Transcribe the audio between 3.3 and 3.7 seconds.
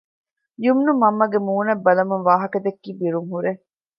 ހުރޭ